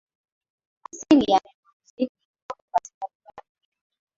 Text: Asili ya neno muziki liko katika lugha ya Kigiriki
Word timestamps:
Asili 0.89 1.25
ya 1.31 1.39
neno 1.45 1.67
muziki 1.77 2.03
liko 2.03 2.65
katika 2.71 3.07
lugha 3.07 3.31
ya 3.37 3.41
Kigiriki 3.41 3.67